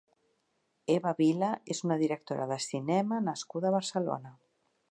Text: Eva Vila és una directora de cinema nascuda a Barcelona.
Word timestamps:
Eva 0.93 1.11
Vila 1.19 1.49
és 1.75 1.83
una 1.87 1.97
directora 2.03 2.47
de 2.53 2.59
cinema 2.65 3.21
nascuda 3.27 3.69
a 3.71 3.75
Barcelona. 3.77 4.33